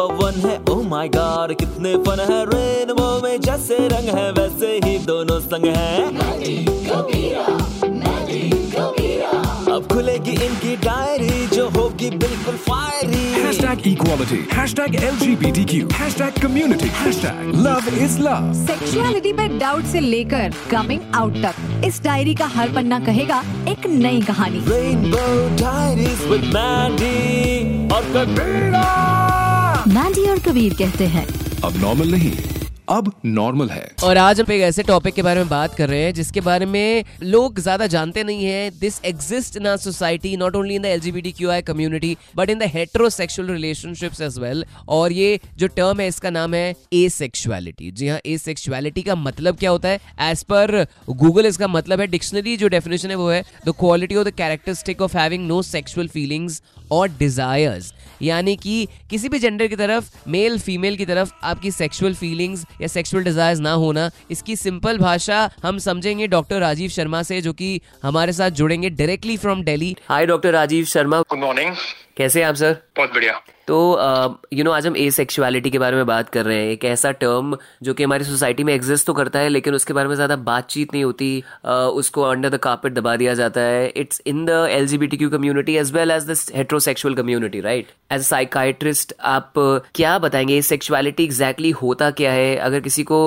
[0.00, 4.68] Number one है oh my god कितने fun है रेनबो में जैसे रंग है वैसे
[4.84, 6.06] ही दोनों संग है
[9.70, 14.36] अब खुलेगी इनकी डायरी जो होगी बिल्कुल fiery Hashtag equality.
[14.50, 15.78] Hashtag LGBTQ.
[16.00, 16.88] Hashtag community.
[16.98, 18.50] Hashtag love is love.
[18.56, 23.86] Sexuality पे डाउट से लेकर कमिंग आउट तक इस डायरी का हर पन्ना कहेगा एक
[23.96, 25.26] नई कहानी रेनबो
[25.62, 29.29] डायरीज विद मैंडी और कबीरा
[29.88, 31.26] मैंडी और कबीर कहते हैं।
[31.64, 32.32] अब नॉर्मल नहीं
[32.88, 36.02] अब नॉर्मल है। और आज हम एक ऐसे टॉपिक के बारे में बात कर रहे
[36.02, 40.56] हैं जिसके बारे में लोग ज़्यादा जानते नहीं है। This exist in our society not
[40.56, 45.12] only in the L Q I community but in the heterosexual relationships as well और
[45.12, 49.56] ये जो टर्म है इसका नाम है ए सेक्सुअलिटी जी हाँ ए सेक्सुअलिटी का मतलब
[49.56, 50.00] क्या होता है?
[50.20, 54.28] एज पर गूगल इसका मतलब है डिक्शनरी जो डेफिनेशन है वो है the quality of
[54.28, 59.76] the characteristic of having no sexual feelings और डिजायर्स यानी कि किसी भी जेंडर की
[59.76, 64.98] तरफ़ मेल फीमेल की तरफ़ आपकी सेक्सुअल फीलिंग्स या सेक्सुअल डिजायर्स ना होना इसकी सिंपल
[64.98, 69.96] भाषा हम समझेंगे डॉक्टर राजीव शर्मा से जो कि हमारे साथ जुड़ेंगे directly from Delhi
[70.08, 71.20] hi doctor Rajiv Sharma.
[71.20, 71.74] Good morning
[72.20, 72.76] कैसे हैं आप सर?
[72.96, 73.76] बहुत बढ़िया। तो
[74.52, 77.10] यू नो आज हम ए सेक्सुअलिटी के बारे में बात कर रहे हैं। एक ऐसा
[77.12, 80.36] टर्म जो कि हमारी सोसाइटी में एग्जिस्ट तो करता है लेकिन उसके बारे में ज़्यादा
[80.38, 84.66] बातचीत नहीं होती। uh, उसको अंडर द कार्पेट दबा दिया जाता है। It's in the
[84.70, 89.14] L G B T Q community as well as the heterosexual community right as psychiatrist
[89.32, 89.52] आप
[89.94, 90.56] क्या बताएँगे?
[90.56, 92.56] ए सेक्सुअलिटी एग्जैक्टली होता क्या है?
[92.58, 93.22] अगर किसी को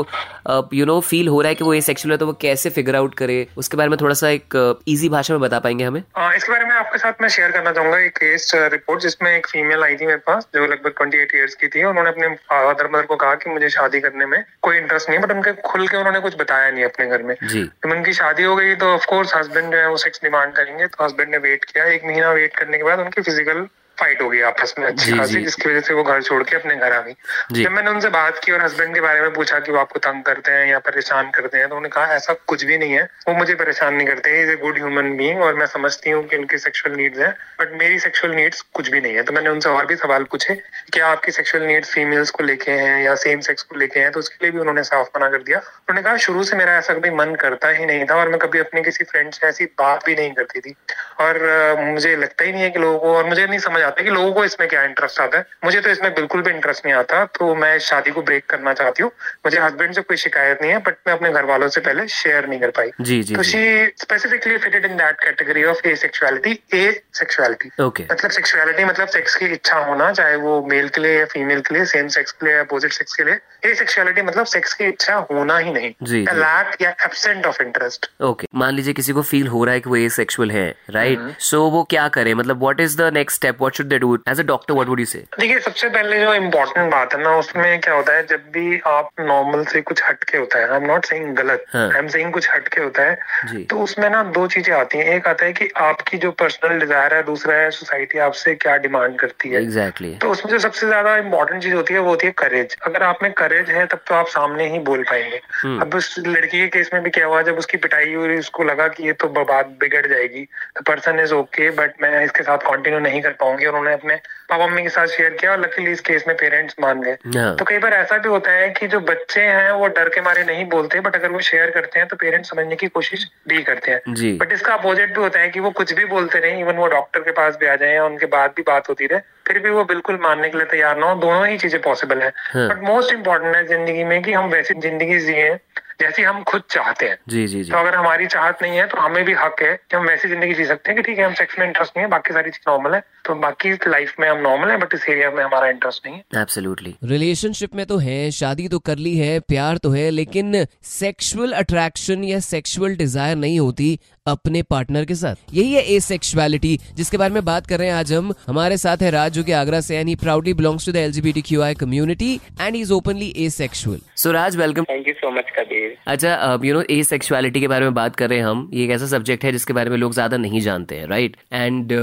[0.74, 2.96] यू नो फील हो रहा है कि वो ए सेक्सुअल है तो वो कैसे फिगर
[2.96, 3.48] आउट करे?
[3.58, 6.02] उसके बारे में थोड़ा सा एक ईजी uh, भाषा में बता पाएँगे हमें?
[6.36, 8.52] इसके बारे में आपके साथ मैं शेयर करना चाहूँगा। एक केस
[8.84, 11.84] रिपोर्ट जिसमें एक फीमेल आई थी मेरे पास जो लगभग ट्वेंटी एट ईयर्स की थी
[11.86, 15.26] उन्होंने अपने फादर मदर को कहा कि मुझे शादी करने में कोई इंटरेस्ट नहीं है
[15.26, 18.44] बट उनके खुल के उन्होंने कुछ बताया नहीं अपने घर में। जब जब उनकी शादी
[18.44, 21.66] हो गई तो ऑफकोर्स हस्बैंड जो है वो सेक्स डिमांड करेंगे तो हस्बैंड ने वेट
[21.66, 23.66] किया। एक महीना वेट करने के बाद उनकी फ़िज़िकल
[23.98, 26.76] फाइट हो गई आपस में अच्छी खासी जिसकी वजह से वो घर छोड़ के अपने
[26.76, 27.14] घर आ गई।
[27.54, 30.24] जब मैंने उनसे बात की और हस्बैंड के बारे में पूछा कि वो आपको तंग
[30.24, 33.34] करते हैं या परेशान करते हैं तो उन्होंने कहा ऐसा कुछ भी नहीं है। वो
[33.36, 36.58] मुझे परेशान नहीं करते। Is a good human being और मैं समझती हूँ कि उनकी
[36.58, 39.86] सेक्सुअल नीड्स हैं बट मेरी सेक्सुअल नीड्स कुछ भी नहीं है। तो मैंने उनसे और
[39.86, 40.56] भी सवाल पूछे
[40.94, 44.12] क्या आपकी सेक्सुअल नीड्स फीमेल्स को लेके हैं या सेम सेक्स को लेके हैं?
[44.12, 46.94] तो उसके लिए भी उन्होंने साफ़ मना कर दिया। उन्होंने कहा शुरू से मेरा ऐसा
[46.94, 50.06] कभी मन करता ही नहीं था और मैं कभी अपने किसी फ्रेंड से ऐसी बात
[50.06, 50.76] भी नहीं करती थी।
[51.20, 51.42] और
[51.82, 54.32] मुझे लगता ही नहीं है कि लोगों को और मुझे नहीं समझ आता कि लोगों
[54.34, 57.54] को इसमें क्या इंटरेस्ट आता है। मुझे तो इसमें बिल्कुल भी इंटरेस्ट नहीं आता तो
[57.56, 59.12] मैं शादी को ब्रेक करना चाहती हूँ।
[59.46, 62.48] मुझे हस्बैंड से कोई शिकायत नहीं है बट मैं अपने घर वालों से पहले शेयर
[62.50, 63.64] नहीं कर पाई। जी जी तो she
[64.02, 66.60] specifically fitted in that category of asexuality
[67.14, 71.26] asexuality okay मतलब सेक्सुअलिटी मतलब सेक्स की इच्छा होना चाहे वो मेल के लिए या
[71.34, 74.46] फीमेल के लिए सेम सेक्स के लिए या अपोजिट सेक्स के लिए ए सेक्सुअलिटी मतलब
[74.46, 78.94] सेक्स की इच्छा होना ही नहीं। जी। लैक या एब्सेंट ऑफ़ इंटरेस्ट ओके मान लीजिए
[78.94, 82.08] किसी को फील हो रहा है कि वो ए सेक्सुअल है राइट सो वो क्या
[82.10, 82.34] करे?
[82.34, 85.00] मतलब what is the next step what should they do as a doctor what would
[85.00, 88.50] you say देखिए सबसे पहले जो इम्पोर्टेंट बात है ना उसमें क्या होता है जब
[88.52, 92.08] भी आप नॉर्मल से कुछ हटके होता है आई एम नॉट सेइंग गलत। आई एम
[92.08, 95.54] सेइंग कुछ हटके होता है। तो उसमें ना दो चीज़ें आती हैं एक आता है
[95.54, 100.08] कि आपकी जो पर्सनल डिज़ायर है दूसरा है सोसाइटी आपसे क्या डिमांड करती है एग्जैक्टली
[100.08, 100.22] exactly.
[100.22, 103.20] तो उसमें जो सबसे ज़्यादा इम्पोर्टेंट चीज़ होती है वो होती है करेज अगर आप
[103.24, 106.68] में करेज है तब तो आप सामने ही बोल पाएँगे हम्म। अब उस लड़की के
[106.68, 109.68] केस में भी क्या हुआ जब उसकी पिटाई हुई उसको लगा कि ये तो बात
[109.80, 110.44] बिगड़ जाएगी
[110.78, 114.16] the person is okay but मैं इसके साथ कंटिन्यू नहीं कर पाऊँगी और उन्होंने अपने
[114.50, 117.56] पापा मम्मी के साथ शेयर किया और लकीली इस केस में पेरेंट्स मान गए। हाँ।
[117.56, 120.44] तो कई बार ऐसा भी होता है कि जो बच्चे हैं वो डर के मारे
[120.46, 123.92] नहीं बोलते बट अगर वो शेयर करते हैं तो पेरेंट्स समझने की कोशिश भी करते
[123.92, 126.88] हैं। बट इसका अपोजिट भी होता है कि वो कुछ भी बोलते रहे इवन वो
[126.90, 129.70] डॉक्टर के पास भी आ जाए या उनके बाद भी बात होती रहे फिर भी
[129.70, 133.14] वो बिल्कुल मानने के लिए तैयार ना हो। दोनों ही चीज़ें पॉसिबल है। बट मोस्ट
[133.14, 135.54] इम्पोर्टेंट है ज़िंदगी में कि हम वैसी ज़िंदगी जिए
[136.00, 138.98] जैसी हम खुद चाहते हैं। जी जी जी। तो अगर हमारी चाहत नहीं है तो
[138.98, 141.34] हमें भी हक है कि हम वैसी ज़िंदगी जी सकते हैं कि ठीक है हम
[141.34, 144.38] सेक्स में इंटरेस्ट नहीं है बाकी सारी चीज़ नॉर्मल है। तो बाकी लाइफ में हम
[144.42, 148.32] नॉर्मल है बट इस एरिया में हमारा इंटरेस्ट नहीं है। एब्सोल्युटली रिलेशनशिप में तो है
[148.34, 153.60] शादी तो कर ली है प्यार तो है लेकिन सेक्सुअल अट्रैक्शन या सेक्सुअल डिज़ायर नहीं
[153.60, 153.98] होती
[154.28, 157.96] अपने पार्टनर के साथ। यही है ए सेक्सुअलिटी जिसके बारे में बात कर रहे हैं
[157.96, 160.92] आज हम। हमारे साथ है राज जो कि आगरा से and he proudly belongs to
[160.92, 165.98] the LGBTQI community and is openly asexual so Raj welcome thank you so much Kabir
[166.08, 168.92] अच्छा यू नो ए सेक्सुअलिटी के बारे में बात कर रहे हैं हम। ये एक
[168.92, 171.94] ऐसा सब्जेक्ट है जिसके बारे में लोग ज़्यादा नहीं जानते हैं राइट एंड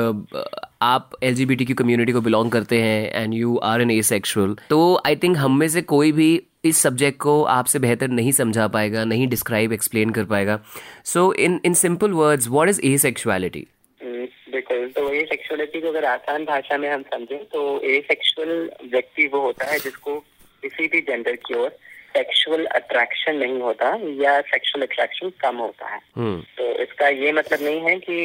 [0.83, 4.03] आप एल की कम्युनिटी को बिलोंग करते हैं and you are an a
[4.71, 8.69] तो आई थिंक हम में से कोई भी इस सब्जेक्ट को आपसे बेहतर नहीं समझा
[8.69, 10.61] पाएगा, नहीं डिस्क्राइब एक्सप्लेन कर पाएगा।
[11.05, 13.67] So in in simple words what is asexuality
[14.03, 19.27] बिल्कुल तो ये सेक्सुअलिटी को अगर आसान भाषा में हम समझें तो ए सेक्सुअल व्यक्ति
[19.27, 20.19] वो होता है जिसको
[20.63, 21.77] किसी भी जेंडर की ओर
[22.17, 23.89] सेक्सुअल अट्रैक्शन नहीं होता
[24.23, 28.17] या सेक्सुअल अट्रैक्शन कम होता है। हम्म। तो इसका ये मतलब नहीं है कि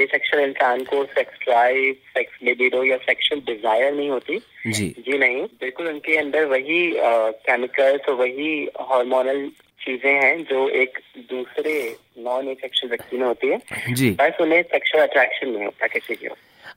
[0.00, 5.18] ए सेक्सुअल इंसान को सेक्स ड्राइव सेक्स लिबिडो या सेक्सुअल डिज़ायर नहीं होती। जी। जी
[5.18, 8.52] नहीं बिल्कुल उनके अंदर वही केमिकल्स और वही
[8.90, 9.48] हार्मोनल
[9.80, 10.98] चीज़ें हैं जो एक
[11.30, 11.74] दूसरे
[12.18, 13.58] नॉन सेक्सुअल व्यक्ति में होती है।
[13.94, 16.26] जी। बस उन्हें सेक्सुअल अट्रैक्शन नहीं होता किसी की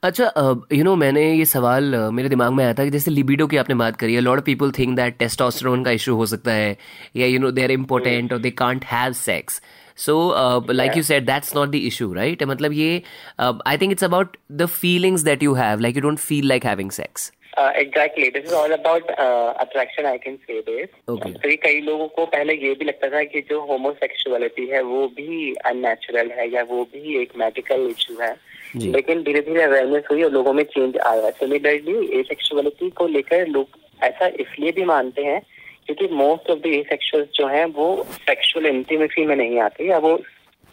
[0.03, 0.25] अच्छा
[0.73, 3.75] यू नो मैंने ये सवाल मेरे दिमाग में आया था कि जैसे लिबिडो की आपने
[3.75, 6.77] बात करी है lot of people think that testosterone का इशू हो सकता है
[7.15, 9.61] या you know they are impotent और they can't have sex
[9.97, 10.15] so
[10.71, 13.01] like you said that's not the issue right मतलब ये
[13.41, 16.91] I think it's about the feelings that you have like you don't feel like having
[16.91, 21.31] sex exactly this is all about attraction I can say this Okay.
[21.33, 25.53] तो कई लोगों को पहले ये भी लगता था कि जो होमोसेक्सुअलिटी है वो भी
[25.65, 28.35] अननेचुरल है या वो भी एक मेडिकल इशू है।
[28.75, 33.77] लेकिन धीरे धीरे अवेयरनेस हुई और लोगों में चेंज आया। सिमिलरली एसेक्सुअलिटी को लेकर लोग
[34.03, 35.41] ऐसा इसलिए भी मानते हैं
[35.85, 40.19] क्योंकि मोस्ट ऑफ़ द एसेक्सुअल्स जो हैं वो सेक्सुअल इंटीमेसी में नहीं आते या वो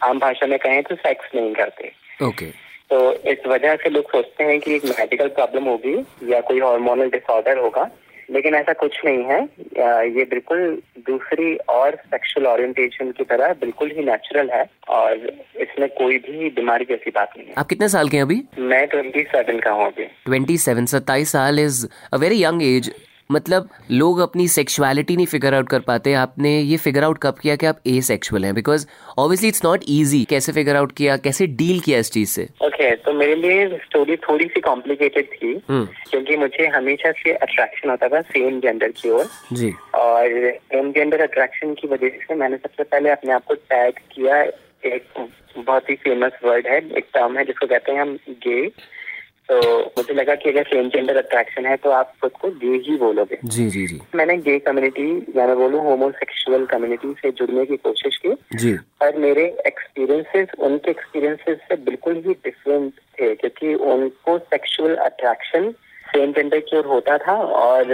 [0.01, 1.91] आम भाषा में कहें तो सेक्स नहीं करते।
[2.27, 2.47] ओके
[2.91, 5.95] तो इस वजह से लोग सोचते हैं कि एक मेडिकल प्रॉब्लम होगी
[6.33, 7.89] या कोई हार्मोनल डिसऑर्डर होगा
[8.29, 9.41] लेकिन ऐसा कुछ नहीं है।
[10.09, 10.61] ये बिल्कुल
[11.09, 15.27] दूसरी और सेक्सुअल ओरिएंटेशन की तरह बिल्कुल ही नेचुरल है और
[15.61, 18.43] इसमें कोई भी बीमारी जैसी बात नहीं है। आप कितने साल के हैं अभी?
[18.59, 22.91] मैं ट्वेंटी सेवन का हूँ अभी। ट्वेंटी सेवन सत्ताईस साल is a very young age
[23.31, 27.57] मतलब लोग अपनी सेक्सुअलिटी नहीं फिगर आउट कर पाते आपने ये फिगर आउट कब किया
[27.57, 28.55] कि आप ए सेक्सुअल हैं?
[28.55, 28.87] Because
[29.19, 32.49] obviously it's not easy कैसे फिगर आउट किया कैसे डील किया इस चीज़ से?
[32.65, 37.33] ओके okay, तो मेरे लिए स्टोरी थोड़ी सी कॉम्प्लिकेटेड थी हम्म। क्योंकि मुझे हमेशा से
[37.33, 42.35] अट्रैक्शन होता था सेम जेंडर की ओर। जी। और सेम जेंडर अट्रैक्शन की वजह से
[42.35, 45.29] मैंने सबसे पहले अपने आप को टैग किया एक
[45.59, 48.61] बहुत ही फ़ेमस वर्ड है एक टर्म है जिसको कहते हैं हम गे
[49.49, 52.97] तो मुझे लगा कि अगर सेम जेंडर अट्रैक्शन है तो आप खुद को गे ही
[52.97, 57.77] बोलोगे। जी जी जी। मैंने गे कम्युनिटी या मैं बोलूँ होमोसेक्सुअल कम्युनिटी से जुड़ने की
[57.77, 64.39] कोशिश की। जी। पर मेरे एक्सपीरियंसेस उनके एक्सपीरियंसेस से बिल्कुल ही डिफरेंट थे क्योंकि उनको
[64.39, 65.71] सेक्सुअल अट्रैक्शन
[66.07, 67.93] सेम जेंडर की ओर होता था और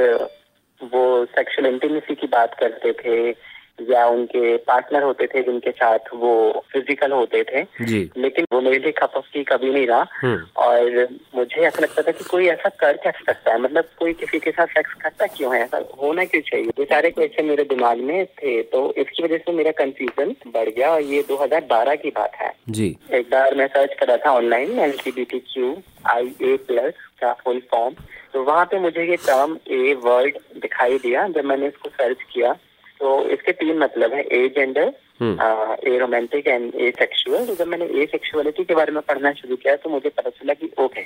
[0.81, 3.33] वो सेक्सुअल इंटीमेसी की बात करते थे।
[3.79, 6.33] या उनके पार्टनर होते थे जिनके साथ वो
[6.73, 10.47] फ़िज़िकल होते थे जी। लेकिन वो मेरे लिए कप ऑफ़ टी कभी नहीं रहा। हम्म।
[10.57, 13.61] और मुझे ऐसा लगता था कि कोई ऐसा कर कैसे सकता है?
[13.61, 15.63] मतलब कोई किसी के साथ सेक्स करता क्यों है?
[15.63, 16.67] ऐसा होना क्यों चाहिए?
[16.79, 20.93] ये सारे क्वेश्चन मेरे दिमाग में थे तो इसकी वजह से मेरा कंफ्यूजन बढ़ गया
[20.93, 24.93] और ये 2012 की बात है। जी। एक बार मैं सर्च करा था online L
[24.93, 25.77] C B T Q
[26.07, 27.95] I A plus का फुल फॉर्म
[28.33, 32.55] तो वहाँ पे मुझे ये टर्म ए वर्ड दिखाई दिया जब मैंने इसको सर्च किया।
[33.03, 37.69] तो इसके तीन मतलब है agender hmm. Aromantic and asexual तो जब
[37.69, 41.05] मैंने ए सेक्सुअलिटी के बारे में पढ़ना शुरू किया तो मुझे पता चला कि ओके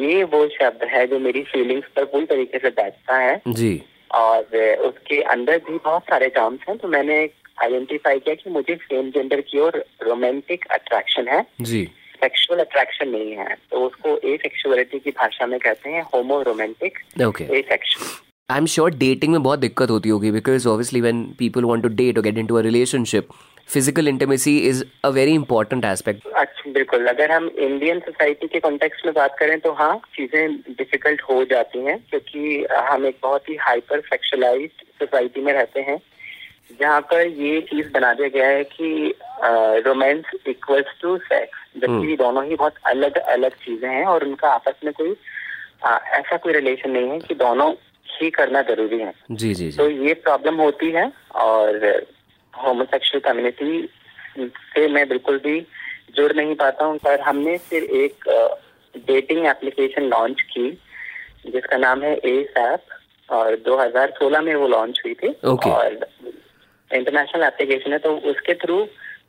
[0.00, 3.70] ये वो शब्द है जो मेरी फीलिंग्स पर पूरी तरीके से बैठता है। जी।
[4.14, 4.56] और
[4.86, 7.18] उसके अंदर भी बहुत सारे टर्म्स हैं तो मैंने
[7.62, 11.84] आइडेंटिफाई किया कि मुझे सेम जेंडर की ओर रोमांटिक अट्रैक्शन है। जी।
[12.20, 16.02] सेक्सुअल अट्रैक्शन नहीं है। तो उसको ए सेक्सुअलिटी की भाषा में कहते हैं
[16.42, 16.98] homoromantic
[17.68, 18.08] asexual
[18.50, 21.88] I am sure dating में बहुत दिक्कत होती होगी because obviously when people want to
[21.90, 23.28] date और get into a relationship
[23.68, 29.04] physical intimacy is a very important aspect अच्छा बिल्कुल। अगर हम इंडियन सोसाइटी के कॉन्टेक्स्ट
[29.06, 33.56] में बात करें तो हाँ चीज़ें डिफ़िकल्ट हो जाती हैं क्योंकि हम एक बहुत ही
[33.60, 35.98] हाइपर सेक्सुअलाइज सोसाइटी में रहते हैं
[36.80, 39.14] जहाँ पर ये चीज़ बना दिया गया है कि
[39.86, 44.80] रोमांस इक्वल्स टू सेक्स जबकि दोनों ही बहुत अलग अलग चीज़ें हैं और उनका आपस
[44.84, 45.14] में कोई
[45.84, 47.72] आ, ऐसा कोई रिलेशन नहीं है कि दोनों
[48.12, 49.76] ही करना ज़रूरी है जी जी जी.
[49.78, 51.86] तो ये प्रॉब्लम होती है और
[52.54, 53.88] होमोसेक्सुअल कम्युनिटी
[54.72, 55.60] से मैं बिल्कुल भी
[56.16, 58.28] जुड़ नहीं पाता हूँ पर हमने फिर एक
[58.94, 60.70] डेटिंग एप्लीकेशन लॉन्च की
[61.46, 62.98] जिसका नाम है ए ऐप
[63.28, 65.72] और 2016 में वो लॉन्च हुई थी Okay.
[65.72, 65.98] और
[66.90, 68.76] इंटरनेशनल एप्लीकेशन है तो उसके थ्रू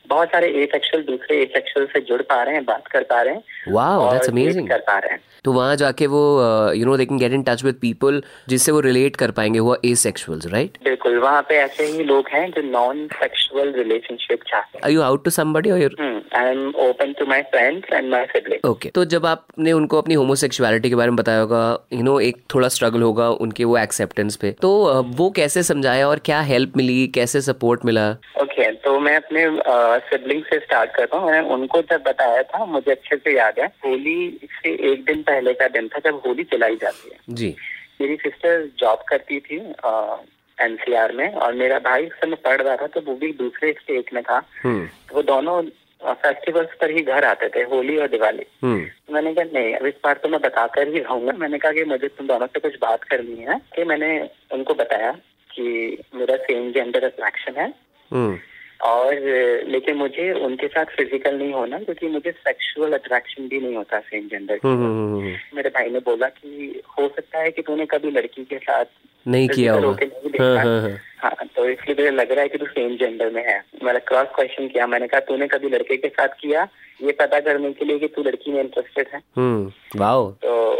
[0.08, 3.22] बहुत सारे ए सेक्सुअल दूसरे ए सेक्सुअल से जुड़ पा रहे हैं बात कर पा
[3.22, 3.42] रहे हैं
[3.72, 4.68] that's date amazing.
[4.68, 7.42] कर पा रहे हैं। तो वहाँ जाके वो uh, you know they can get in
[7.42, 11.54] touch with people जिससे वो रिलेट कर पाएँगे वो ए सेक्सुअल्स राइट बिल्कुल वहाँ पे
[11.54, 15.70] ऐसे ही लोग हैं जो नॉन सेक्सुअल रिलेशनशिप चाहते हैं। Are you out to somebody
[15.70, 15.78] और
[16.36, 20.14] I am open to my friends and my sibling okay तो जब आपने उनको अपनी
[20.14, 24.36] होमोसेक्सुअलिटी के बारे में बताया होगा यू नो एक थोड़ा स्ट्रगल होगा उनके वो एक्सेप्टेंस
[24.36, 28.10] पे तो uh, वो कैसे समझाया और क्या हेल्प मिली कैसे सपोर्ट मिला?
[28.10, 29.46] ओके okay, तो मैं अपने
[29.98, 33.66] सिबलिंग से स्टार्ट करता हूँ। मैंने उनको जब बताया था मुझे अच्छे से याद है
[33.84, 37.54] होली से एक दिन पहले का दिन था जब होली जलाई जाती है। जी।
[38.00, 39.58] मेरी सिस्टर जॉब करती थी
[40.58, 44.12] एनसीआर में और मेरा भाई उस समय पढ़ रहा था तो वो भी दूसरे स्टेट
[44.14, 45.62] में था। हम्म। तो वो दोनों
[46.02, 49.86] फेस्टिवल्स पर ही घर आते थे होली और दिवाली। हम्म। तो मैंने कहा नहीं अब
[49.86, 52.76] इस बार तो मैं बताकर ही रहूँगा। मैंने कहा कि मुझे तुम दोनों से कुछ
[52.82, 55.10] बात करनी है। कि मैंने उनको बताया
[55.50, 57.74] कि मेरा सेम जेंडर अट्रैक्शन है।
[58.10, 58.38] हम्म।
[58.82, 59.14] और
[59.68, 64.28] लेकिन मुझे उनके साथ फ़िज़िकल नहीं होना क्योंकि मुझे सेक्सुअल अट्रैक्शन भी नहीं होता सेम
[64.28, 68.10] जेंडर हम्म, हम्म, हम्म, मेरे भाई ने बोला कि हो सकता है कि तूने कभी
[68.10, 68.84] लड़की के साथ
[69.28, 70.06] नहीं किया होगा।
[70.40, 73.44] हाँ। हाँ, हाँ। हाँ तो इसलिए मुझे लग रहा है कि तू सेम जेंडर में
[73.46, 76.68] है। मैंने क्रॉस क्वेश्चन किया। मैंने कहा तूने कभी लड़के के साथ किया?
[77.02, 79.20] ये पता करने के लिए कि तू लड़की में इंटरेस्टेड है?
[79.96, 80.71] वाओ। तो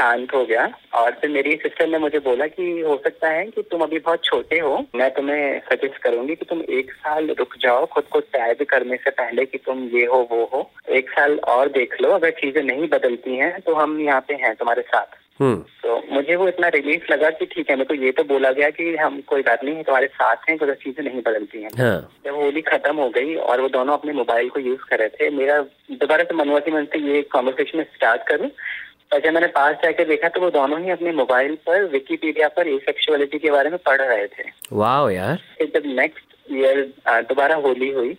[0.00, 3.62] शांत हो गया और फिर मेरी सिस्टर ने मुझे बोला कि हो सकता है कि
[3.62, 7.86] तुम अभी बहुत छोटे हो। मैं तुम्हें सजेस्ट करूँगी कि तुम एक साल रुक जाओ
[7.86, 11.68] खुद को तैयार करने से पहले कि तुम ये हो वो हो। एक साल और
[11.68, 15.56] देख लो अगर चीज़ें नहीं बदलती हैं तो हम यहाँ पे हैं तुम्हारे साथ। हम्म।
[15.82, 18.68] तो मुझे वो इतना रिलीफ लगा कि ठीक है मेरे को ये तो बोला गया
[18.70, 22.20] कि हम कोई बात नहीं है तुम्हारे साथ हैं अगर चीज़ें नहीं बदलती हैं। हाँ।
[22.24, 25.30] जब होली खत्म हो गई और वो दोनों अपने मोबाइल को यूज़ कर रहे थे
[25.36, 25.58] मेरा
[25.92, 28.50] दोबारा से मनवा की मन से ये कॉन्वर्सेशन स्टार्ट करूँ।
[29.12, 33.38] जब मैंने पास जाकर देखा तो वो दोनों ही अपने मोबाइल पर विकीपीडिया पर एसेक्सुअलिटी
[33.38, 38.12] के बारे में पढ़ रहे थे। वाओ यार। फिर जब नेक्स्ट ईयर दोबारा होली हुई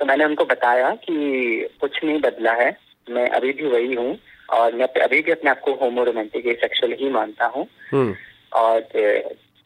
[0.00, 2.70] तो मैंने उनको बताया कि कुछ नहीं बदला है
[3.06, 4.18] मैं अभी भी वही हूँ
[4.52, 8.14] और मैं अभी भी अपने आप को होमो रोमांटिक सेक्सुअल ही मानता हूँ। हम्म।
[8.52, 8.80] और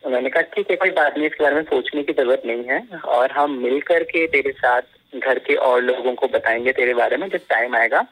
[0.04, 2.82] उन्होंने कहा ठीक है कोई बात नहीं इसके बारे में सोचने की ज़रूरत नहीं है
[3.16, 4.82] और हम मिल करके तेरे साथ
[5.18, 8.06] घर के और लोगों को बताएँगे तेरे बारे में जब टाइम आएगा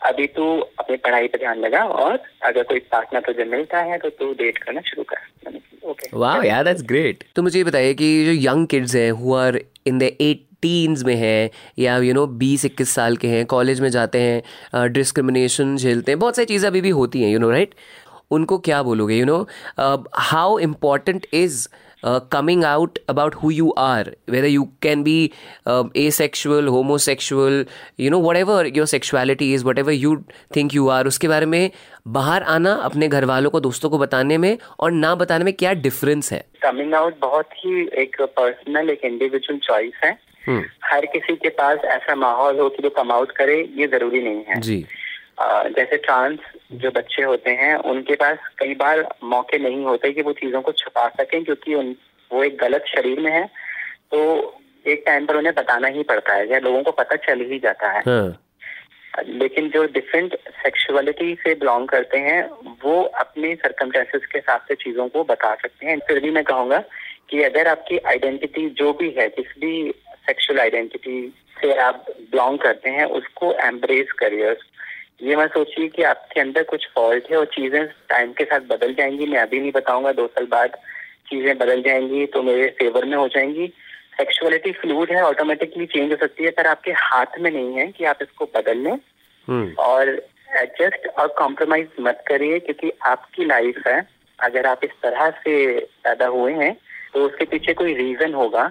[0.00, 0.44] अभी तू
[0.78, 4.58] अपनी पढ़ाई पर ध्यान लगा और अगर कोई पार्टनर तुझे मिलता है तो तू डेट
[4.58, 5.58] करना शुरू कर।
[5.90, 9.34] ओके वाह यार दैट्स ग्रेट तो मुझे ये बताइए कि जो यंग किड्स हैं who
[9.34, 13.44] are in the eight teens में हैं या यू नो बीस इक्कीस साल के हैं
[13.46, 17.38] कॉलेज में जाते हैं डिस्क्रिमिनेशन झेलते हैं बहुत सारी चीज़ें अभी भी होती हैं यू
[17.38, 17.74] नो राइट
[18.30, 19.38] उनको क्या बोलोगे you know
[20.30, 21.66] how important is
[22.04, 25.30] coming out about who you are whether you can be
[26.10, 27.64] asexual homosexual
[28.00, 30.16] you know whatever your sexuality is whatever you
[30.56, 31.70] think you are उसके बारे में
[32.08, 35.72] बाहर आना अपने घर वालों को दोस्तों को बताने में और ना बताने में क्या
[35.72, 36.44] डिफरेंस है?
[36.62, 41.78] कमिंग आउट बहुत ही एक पर्सनल एक इंडिविजुअल चॉइस है। हम्म। हर किसी के पास
[41.84, 44.84] ऐसा माहौल हो कि वो कम आउट करे ये ज़रूरी नहीं है। जी।
[45.42, 46.38] जैसे ट्रांस
[46.72, 50.72] जो बच्चे होते हैं उनके पास कई बार मौके नहीं होते कि वो चीज़ों को
[50.72, 51.94] छुपा सकें क्योंकि उन
[52.30, 53.44] वो एक गलत शरीर में है
[54.12, 54.20] तो
[54.86, 57.90] एक टाइम पर उन्हें बताना ही पड़ता है या लोगों को पता चल ही जाता
[57.90, 62.42] है। हाँ। लेकिन जो डिफरेंट सेक्सुअलिटी से बिलोंग करते हैं
[62.84, 66.78] वो अपने सर्कमस्टेंसेस के हिसाब से चीज़ों को बता सकते हैं। फिर भी मैं कहूँगा
[67.30, 69.92] कि अगर आपकी आइडेंटिटी जो भी है जिस भी
[70.26, 74.54] सेक्सुअल आइडेंटिटी से आप बिलोंग करते हैं उसको एम्ब्रेस करिए
[75.20, 78.94] ये मैं सोचिए कि आपके अंदर कुछ फॉल्ट है और चीज़ें टाइम के साथ बदल
[78.94, 80.76] जाएँगी। मैं अभी नहीं बताऊँगा दो साल बाद
[81.30, 83.66] चीज़ें बदल जाएँगी तो मेरे फेवर में हो जाएँगी।
[84.16, 88.04] सेक्सुअलिटी फ्लूड है ऑटोमेटिकली चेंज हो सकती है पर आपके हाथ में नहीं है कि
[88.04, 88.92] आप इसको बदल लें।
[89.48, 90.08] हम्म। और
[90.52, 94.00] एडजस्ट और कॉम्प्रोमाइज मत करिए क्योंकि आपकी लाइफ है।
[94.38, 95.54] अगर आप इस तरह से
[96.04, 96.74] पैदा हुए हैं
[97.14, 98.66] तो उसके पीछे कोई रीजन होगा।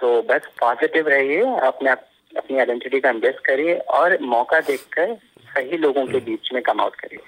[0.00, 5.16] तो बस पॉजिटिव रहिए अपने आप अपनी आइडेंटिटी का एम्ब्रेस करिए और मौका देखकर
[5.54, 7.20] सही लोगों के बीच में कम आउट करिए